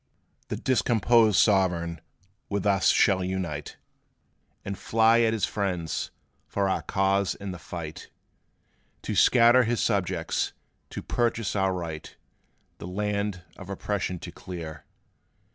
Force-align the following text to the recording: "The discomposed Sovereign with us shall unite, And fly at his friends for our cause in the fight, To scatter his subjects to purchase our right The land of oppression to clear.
"The 0.47 0.55
discomposed 0.55 1.37
Sovereign 1.37 2.01
with 2.49 2.65
us 2.65 2.87
shall 2.89 3.23
unite, 3.23 3.77
And 4.65 4.75
fly 4.75 5.19
at 5.21 5.31
his 5.31 5.45
friends 5.45 6.09
for 6.47 6.67
our 6.67 6.81
cause 6.81 7.35
in 7.35 7.51
the 7.51 7.59
fight, 7.59 8.09
To 9.03 9.13
scatter 9.13 9.63
his 9.63 9.79
subjects 9.79 10.53
to 10.89 11.03
purchase 11.03 11.55
our 11.55 11.71
right 11.71 12.15
The 12.79 12.87
land 12.87 13.43
of 13.57 13.69
oppression 13.69 14.17
to 14.21 14.31
clear. 14.31 14.85